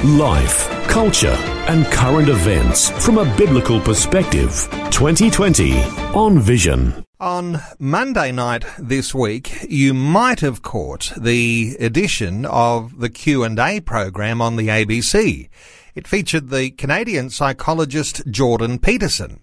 [0.00, 1.36] Life, culture,
[1.68, 4.68] and current events from a biblical perspective.
[4.90, 5.80] 2020
[6.12, 7.04] on Vision.
[7.20, 14.42] On Monday night this week, you might have caught the edition of the Q&A program
[14.42, 15.48] on the ABC.
[15.94, 19.38] It featured the Canadian psychologist Jordan Peterson.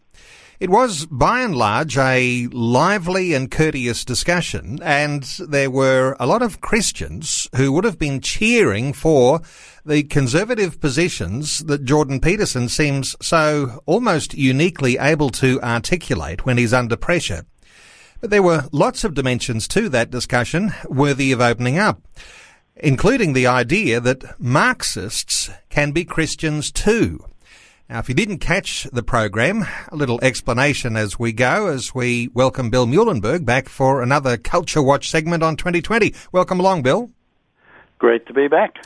[0.59, 6.41] It was by and large a lively and courteous discussion, and there were a lot
[6.41, 9.39] of Christians who would have been cheering for
[9.89, 16.73] the conservative positions that Jordan Peterson seems so almost uniquely able to articulate when he's
[16.73, 17.43] under pressure.
[18.21, 22.03] But there were lots of dimensions to that discussion worthy of opening up,
[22.75, 27.25] including the idea that Marxists can be Christians too.
[27.89, 32.27] Now, if you didn't catch the program, a little explanation as we go, as we
[32.35, 36.13] welcome Bill Muehlenberg back for another Culture Watch segment on 2020.
[36.31, 37.09] Welcome along, Bill.
[37.99, 38.77] Great to be back.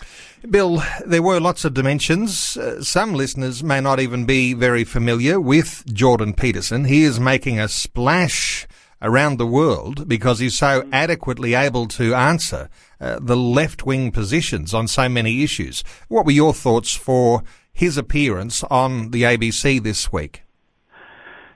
[0.49, 2.57] Bill, there were lots of dimensions.
[2.57, 6.85] Uh, some listeners may not even be very familiar with Jordan Peterson.
[6.85, 8.67] He is making a splash
[9.03, 14.73] around the world because he's so adequately able to answer uh, the left wing positions
[14.73, 15.83] on so many issues.
[16.07, 20.41] What were your thoughts for his appearance on the ABC this week?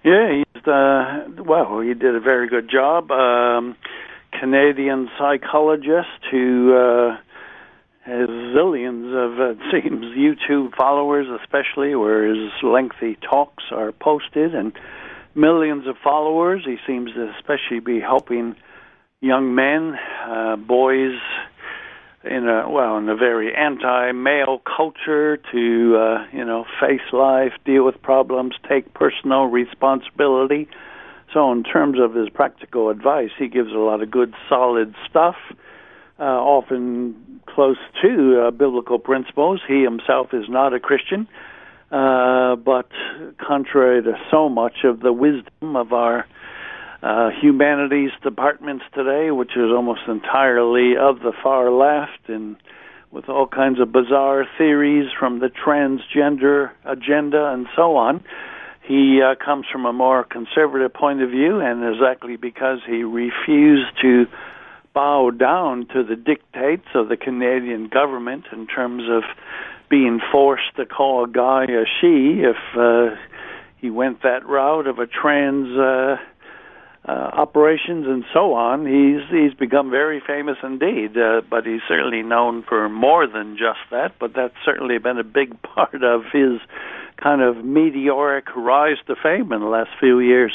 [0.03, 1.80] Yeah, he's uh, well.
[1.80, 3.11] He did a very good job.
[3.11, 3.75] Um,
[4.39, 7.17] Canadian psychologist who uh,
[8.08, 14.55] has zillions of uh, it seems YouTube followers, especially where his lengthy talks are posted,
[14.55, 14.72] and
[15.36, 16.64] millions of followers.
[16.66, 18.55] He seems to especially be helping
[19.19, 21.19] young men, uh, boys
[22.23, 27.83] in a well in a very anti-male culture to uh, you know face life, deal
[27.86, 30.67] with problems, take personal responsibility.
[31.33, 35.36] So in terms of his practical advice, he gives a lot of good, solid stuff,
[35.52, 35.55] uh,
[36.23, 39.61] often close to uh, biblical principles.
[39.67, 41.28] He himself is not a Christian,
[41.92, 42.89] uh, but
[43.39, 46.26] contrary to so much of the wisdom of our
[47.02, 52.58] uh, humanities departments today, which is almost entirely of the far left and
[53.11, 58.23] with all kinds of bizarre theories from the transgender agenda and so on.
[58.88, 63.92] He uh, comes from a more conservative point of view, and exactly because he refused
[64.02, 64.26] to
[64.97, 69.21] bow down to the dictates of the Canadian government in terms of
[69.91, 73.15] being forced to call a guy a she if uh,
[73.77, 75.77] he went that route of a trans.
[75.77, 76.17] Uh,
[77.08, 81.17] uh, operations and so on, he's he's become very famous indeed.
[81.17, 84.15] Uh, but he's certainly known for more than just that.
[84.19, 86.59] But that's certainly been a big part of his
[87.15, 90.52] kind of meteoric rise to fame in the last few years.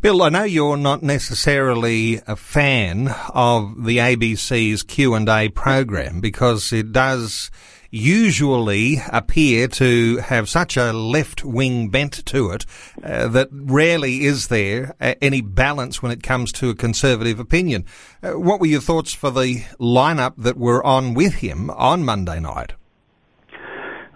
[0.00, 6.92] Bill, I know you're not necessarily a fan of the ABC's Q&A program because it
[6.92, 7.50] does
[7.90, 12.66] usually appear to have such a left wing bent to it
[13.02, 17.84] uh, that rarely is there uh, any balance when it comes to a conservative opinion.
[18.22, 22.40] Uh, what were your thoughts for the lineup that were on with him on Monday
[22.40, 22.74] night?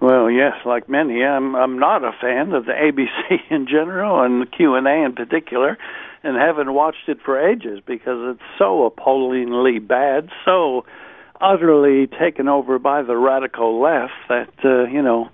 [0.00, 4.40] Well, yes, like many, I'm I'm not a fan of the ABC in general and
[4.40, 5.76] the Q and A in particular,
[6.22, 10.86] and haven't watched it for ages because it's so appallingly bad, so
[11.38, 15.28] utterly taken over by the radical left that uh, you know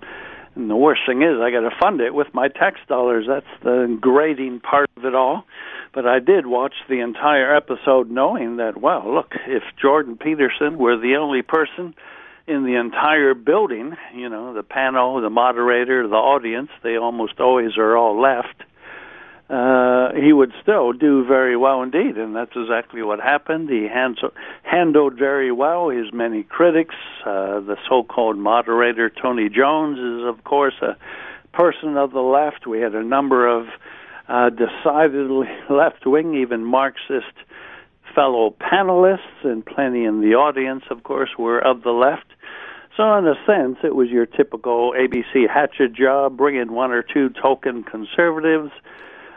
[0.55, 3.25] and the worst thing is I got to fund it with my tax dollars.
[3.27, 5.43] That's the grating part of it all.
[5.93, 10.97] But I did watch the entire episode knowing that well look if Jordan Peterson were
[10.97, 11.95] the only person
[12.47, 17.77] in the entire building you know the panel the moderator the audience they almost always
[17.77, 18.63] are all left
[19.49, 23.69] uh, he would still do very well indeed, and that's exactly what happened.
[23.69, 23.87] He
[24.63, 26.95] handled very well his many critics.
[27.21, 30.97] Uh, the so-called moderator Tony Jones is, of course, a
[31.53, 32.67] person of the left.
[32.67, 33.67] We had a number of
[34.27, 37.33] uh, decidedly left-wing, even Marxist
[38.13, 42.26] fellow panelists, and plenty in the audience, of course, were of the left.
[42.97, 47.03] So, in a sense, it was your typical ABC hatchet job, bring in one or
[47.03, 48.71] two token conservatives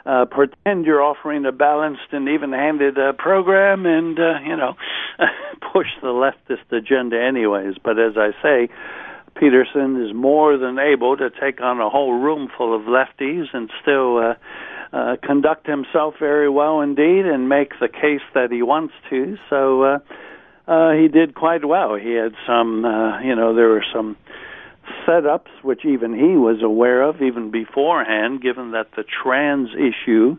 [0.07, 4.75] uh, pretend you're offering a balanced and even-handed uh, program, and uh, you know,
[5.73, 7.75] push the leftist agenda anyways.
[7.83, 8.69] But as I say,
[9.37, 13.71] Peterson is more than able to take on a whole room full of lefties and
[13.83, 14.35] still uh,
[14.93, 19.37] uh, conduct himself very well indeed and make the case that he wants to.
[19.49, 19.99] So uh,
[20.71, 21.97] uh, he did quite well.
[21.97, 24.17] He had some, uh, you know, there were some
[25.05, 30.39] setups which even he was aware of even beforehand, given that the trans issue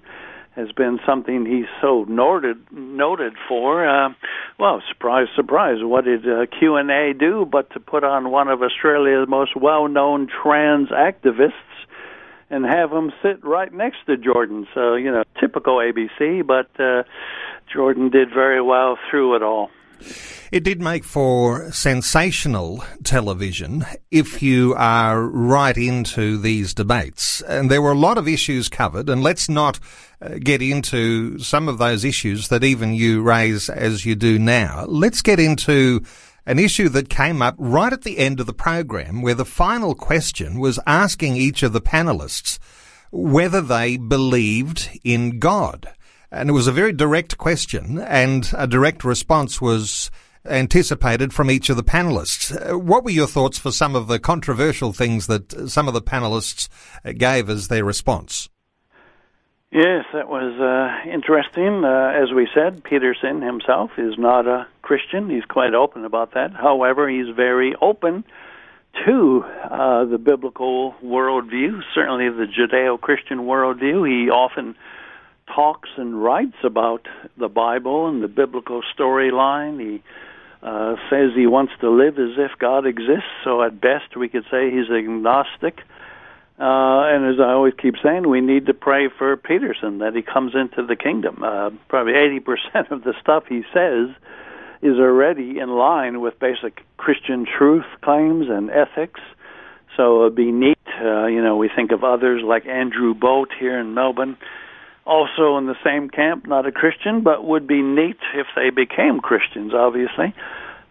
[0.56, 3.86] has been something he's so noted noted for.
[3.86, 4.10] Uh,
[4.58, 8.48] well, surprise, surprise, what did uh, Q and A do but to put on one
[8.48, 11.52] of Australia's most well-known trans activists
[12.50, 14.66] and have him sit right next to Jordan?
[14.74, 17.04] So you know, typical ABC, but uh,
[17.74, 19.70] Jordan did very well through it all.
[20.52, 27.42] It did make for sensational television if you are right into these debates.
[27.42, 29.80] And there were a lot of issues covered, and let's not
[30.22, 34.86] uh, get into some of those issues that even you raise as you do now.
[34.88, 36.04] Let's get into
[36.46, 39.96] an issue that came up right at the end of the program where the final
[39.96, 42.60] question was asking each of the panelists
[43.12, 45.94] whether they believed in God.
[46.32, 50.10] And it was a very direct question, and a direct response was
[50.46, 52.52] anticipated from each of the panelists.
[52.56, 56.02] Uh, what were your thoughts for some of the controversial things that some of the
[56.02, 56.70] panelists
[57.18, 58.50] gave as their response?
[59.72, 61.86] Yes, that was uh, interesting.
[61.86, 65.30] Uh, as we said, Peterson himself is not a Christian.
[65.30, 66.52] He's quite open about that.
[66.54, 68.26] However, he's very open
[69.06, 74.06] to uh, the biblical worldview, certainly the Judeo Christian worldview.
[74.06, 74.76] He often
[75.56, 77.08] talks and writes about
[77.38, 79.80] the Bible and the biblical storyline.
[79.80, 80.04] He
[80.64, 84.46] uh, says he wants to live as if God exists, so at best we could
[84.52, 85.80] say he's agnostic.
[86.60, 90.22] Uh, and as I always keep saying, we need to pray for Peterson that he
[90.22, 91.42] comes into the kingdom.
[91.44, 94.10] Uh, probably 80% of the stuff he says
[94.84, 99.20] is already in line with basic Christian truth claims and ethics.
[99.98, 100.78] So it'd be neat.
[101.02, 104.38] Uh, you know, we think of others like Andrew Bolt here in Melbourne
[105.06, 109.20] also in the same camp, not a Christian, but would be neat if they became
[109.20, 110.34] Christians, obviously.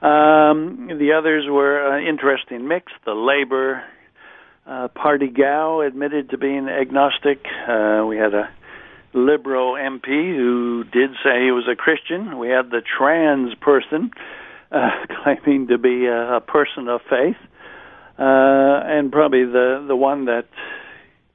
[0.03, 2.93] Um, the others were an interesting mix.
[3.05, 3.83] The Labor
[4.67, 7.45] uh, Party gal admitted to being agnostic.
[7.69, 8.51] Uh, we had a
[9.13, 12.39] liberal MP who did say he was a Christian.
[12.39, 14.11] We had the trans person
[14.73, 14.91] uh,
[15.23, 17.37] claiming to be a, a person of faith.
[18.19, 20.45] Uh, and probably the the one that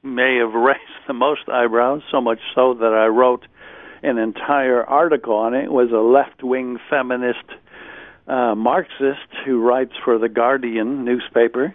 [0.06, 3.46] may have raised the most eyebrows, so much so that I wrote
[4.02, 5.64] an entire article on it.
[5.64, 7.44] it was a left wing feminist
[8.28, 11.74] uh, Marxist who writes for the Guardian newspaper,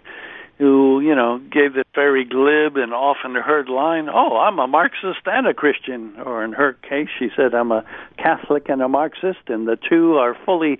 [0.58, 5.20] who, you know, gave this very glib and often heard line, Oh, I'm a Marxist
[5.26, 6.14] and a Christian.
[6.24, 7.84] Or in her case, she said, I'm a
[8.16, 10.78] Catholic and a Marxist, and the two are fully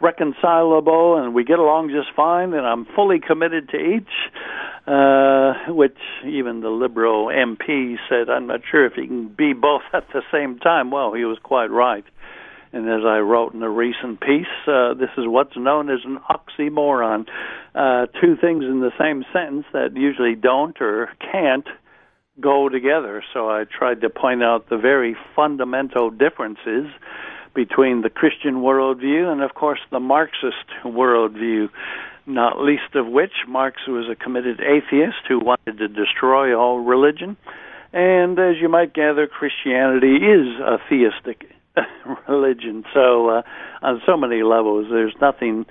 [0.00, 4.14] reconcilable and we get along just fine and I'm fully committed to each
[4.86, 9.82] uh which even the liberal MP said I'm not sure if he can be both
[9.92, 10.90] at the same time.
[10.90, 12.04] Well he was quite right.
[12.72, 16.18] And as I wrote in a recent piece uh this is what's known as an
[16.30, 17.26] oxymoron.
[17.74, 21.66] Uh two things in the same sentence that usually don't or can't
[22.40, 23.24] go together.
[23.34, 26.86] So I tried to point out the very fundamental differences
[27.58, 31.68] between the Christian worldview and, of course, the Marxist worldview,
[32.24, 37.36] not least of which Marx was a committed atheist who wanted to destroy all religion.
[37.92, 41.50] And as you might gather, Christianity is a theistic
[42.28, 42.84] religion.
[42.94, 43.42] So, uh,
[43.82, 45.66] on so many levels, there's nothing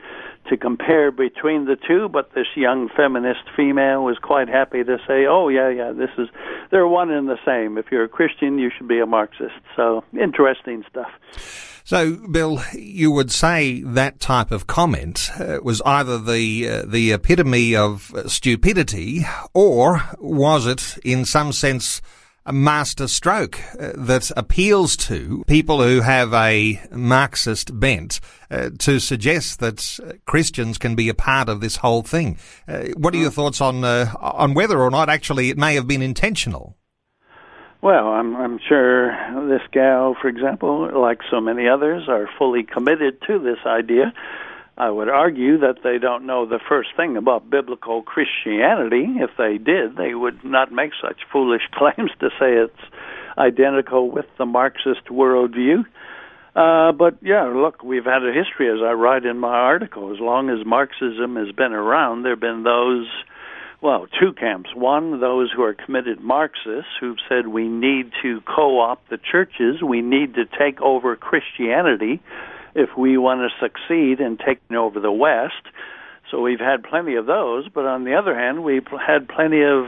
[0.49, 5.25] to compare between the two, but this young feminist female was quite happy to say,
[5.25, 6.29] "Oh yeah, yeah, this is
[6.71, 7.77] they're one and the same.
[7.77, 11.11] If you're a Christian, you should be a Marxist." So, interesting stuff.
[11.83, 17.13] So, Bill, you would say that type of comment uh, was either the uh, the
[17.13, 22.01] epitome of stupidity, or was it, in some sense,
[22.47, 28.99] a master stroke uh, that appeals to people who have a Marxist bent uh, to
[28.99, 32.37] suggest that uh, Christians can be a part of this whole thing?
[32.65, 36.01] Uh, what are your thoughts on on whether or not actually it may have been
[36.01, 36.77] intentional?
[37.81, 39.11] Well, I'm I'm sure
[39.49, 44.13] this gal, for example, like so many others, are fully committed to this idea.
[44.77, 49.05] I would argue that they don't know the first thing about biblical Christianity.
[49.17, 52.93] If they did, they would not make such foolish claims to say it's
[53.37, 55.83] identical with the Marxist worldview.
[56.55, 60.13] Uh, but yeah, look, we've had a history, as I write in my article.
[60.13, 63.07] As long as Marxism has been around, there have been those
[63.79, 64.71] well, two camps.
[64.75, 69.83] One, those who are committed Marxists who've said we need to co opt the churches,
[69.83, 72.21] we need to take over Christianity
[72.77, 75.65] if we want to succeed in taking over the West.
[76.29, 79.85] So we've had plenty of those, but on the other hand, we've had plenty of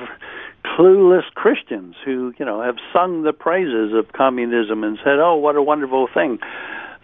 [0.66, 5.56] clueless Christians who, you know, have sung the praises of communism and said, "Oh, what
[5.56, 6.40] a wonderful thing."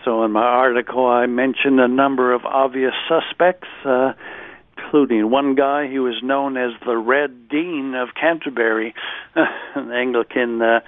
[0.04, 4.14] So in my article, I mentioned a number of obvious suspects, uh,
[4.78, 8.94] including one guy who was known as the Red Dean of Canterbury,
[9.36, 10.80] an Anglican uh,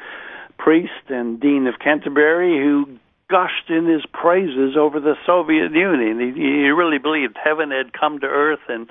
[0.57, 2.97] priest and Dean of Canterbury who
[3.29, 6.19] gushed in his praises over the Soviet Union.
[6.19, 8.87] He, he really believed heaven had come to earth and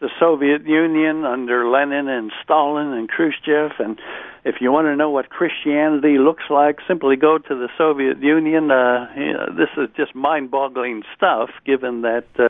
[0.00, 3.72] the Soviet Union under Lenin and Stalin and Khrushchev.
[3.80, 3.98] And
[4.44, 8.70] if you want to know what Christianity looks like, simply go to the Soviet Union.
[8.70, 12.48] Uh, you know, this is just mind-boggling stuff, given that, uh,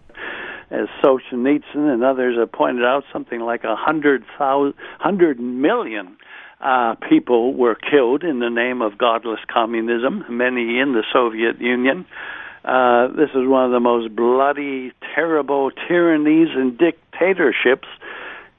[0.70, 6.18] as Solzhenitsyn and others have pointed out, something like a hundred thousand, hundred million
[6.60, 12.06] uh, people were killed in the name of godless communism, many in the Soviet Union.
[12.64, 17.86] Uh, this is one of the most bloody, terrible tyrannies and dictatorships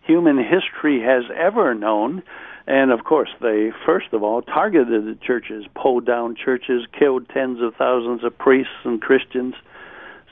[0.10, 2.24] human history has ever known.
[2.66, 7.62] And of course, they first of all targeted the churches, pulled down churches, killed tens
[7.62, 9.54] of thousands of priests and Christians.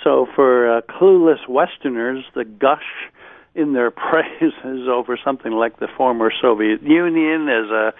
[0.03, 2.89] So, for uh, clueless Westerners, the gush
[3.57, 7.93] in their praises over something like the former Soviet Union as a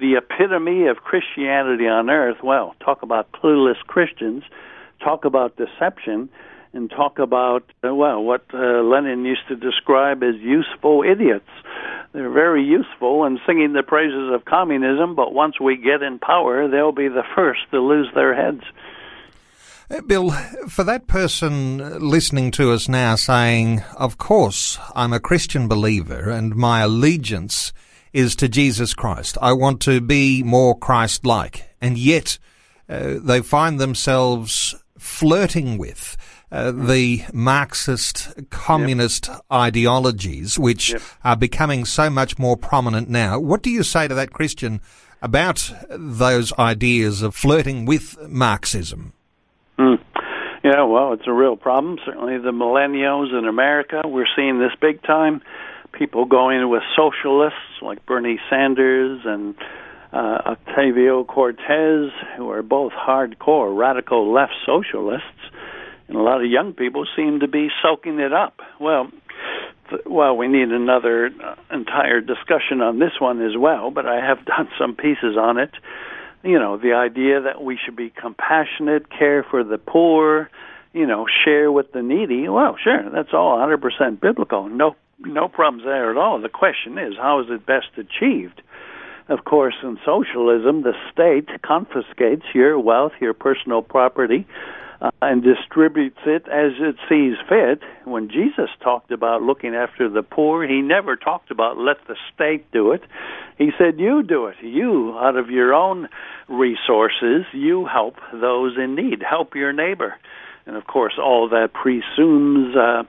[0.00, 2.38] the epitome of Christianity on earth.
[2.42, 4.42] Well, talk about clueless Christians
[5.04, 6.28] talk about deception
[6.72, 11.48] and talk about uh, well what uh, Lenin used to describe as useful idiots.
[12.12, 16.68] They're very useful in singing the praises of communism, but once we get in power,
[16.68, 18.62] they'll be the first to lose their heads.
[19.90, 20.30] Uh, Bill,
[20.66, 26.56] for that person listening to us now saying, Of course, I'm a Christian believer and
[26.56, 27.72] my allegiance
[28.14, 29.36] is to Jesus Christ.
[29.42, 31.68] I want to be more Christ like.
[31.82, 32.38] And yet,
[32.88, 36.16] uh, they find themselves flirting with
[36.50, 39.40] uh, the Marxist communist yep.
[39.52, 41.02] ideologies, which yep.
[41.24, 43.38] are becoming so much more prominent now.
[43.38, 44.80] What do you say to that Christian
[45.20, 49.12] about those ideas of flirting with Marxism?
[50.64, 51.98] Yeah, well, it's a real problem.
[52.06, 55.42] Certainly, the millennials in America, we're seeing this big time.
[55.92, 59.54] People going with socialists like Bernie Sanders and
[60.10, 65.28] uh, Ocasio-Cortez, who are both hardcore radical left socialists,
[66.08, 68.60] and a lot of young people seem to be soaking it up.
[68.80, 69.10] Well,
[70.06, 74.42] well, we need another uh, entire discussion on this one as well, but I have
[74.46, 75.72] done some pieces on it.
[76.44, 80.50] You know, the idea that we should be compassionate, care for the poor,
[80.92, 82.48] you know, share with the needy.
[82.48, 84.68] Well, sure, that's all 100% biblical.
[84.68, 86.40] No, no problems there at all.
[86.40, 88.60] The question is, how is it best achieved?
[89.28, 94.46] Of course, in socialism, the state confiscates your wealth, your personal property,
[95.04, 97.82] uh, and distributes it as it sees fit.
[98.06, 102.70] When Jesus talked about looking after the poor, he never talked about let the state
[102.72, 103.02] do it.
[103.58, 104.56] He said, You do it.
[104.62, 106.08] You, out of your own
[106.48, 110.14] resources, you help those in need, help your neighbor.
[110.64, 113.02] And of course, all that presumes uh,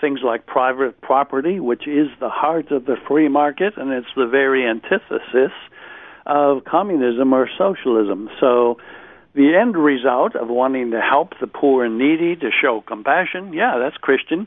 [0.00, 4.26] things like private property, which is the heart of the free market, and it's the
[4.26, 5.52] very antithesis
[6.24, 8.30] of communism or socialism.
[8.40, 8.78] So,
[9.34, 13.78] the end result of wanting to help the poor and needy, to show compassion, yeah,
[13.78, 14.46] that's Christian.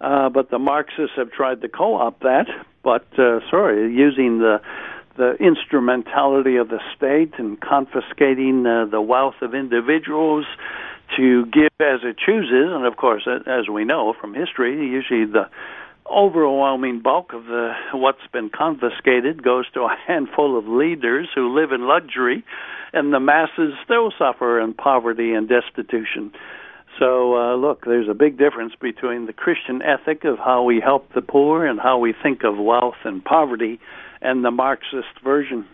[0.00, 2.46] Uh, but the Marxists have tried to co-opt that,
[2.82, 4.60] but uh, sorry, using the
[5.16, 10.44] the instrumentality of the state and confiscating uh, the wealth of individuals
[11.16, 12.72] to give as it chooses.
[12.72, 15.48] And of course, as we know from history, usually the
[16.10, 21.72] overwhelming bulk of the what's been confiscated goes to a handful of leaders who live
[21.72, 22.44] in luxury,
[22.92, 26.32] and the masses still suffer in poverty and destitution.
[26.98, 31.12] So, uh, look, there's a big difference between the Christian ethic of how we help
[31.12, 33.80] the poor and how we think of wealth and poverty
[34.22, 35.66] and the Marxist version.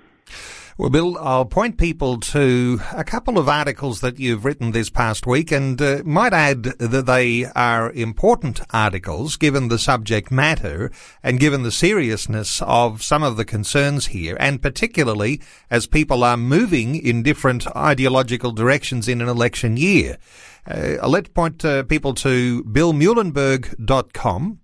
[0.80, 5.26] Well, Bill, I'll point people to a couple of articles that you've written this past
[5.26, 10.90] week and uh, might add that they are important articles given the subject matter
[11.22, 16.38] and given the seriousness of some of the concerns here and particularly as people are
[16.38, 20.16] moving in different ideological directions in an election year.
[20.66, 24.60] Uh, let's point uh, people to billmuehlenberg.com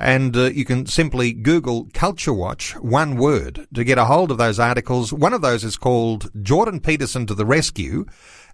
[0.00, 4.38] and uh, you can simply Google Culture Watch, one word, to get a hold of
[4.38, 5.12] those articles.
[5.12, 8.06] One of those is called Jordan Peterson to the Rescue,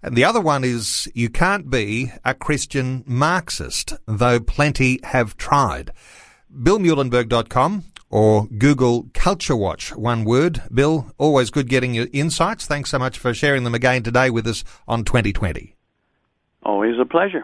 [0.03, 5.91] and the other one is You Can't Be a Christian Marxist, though plenty have tried.
[6.53, 10.61] BillMuehlenberg.com or Google Culture Watch, one word.
[10.73, 12.67] Bill, always good getting your insights.
[12.67, 15.75] Thanks so much for sharing them again today with us on 2020.
[16.63, 17.43] Always a pleasure.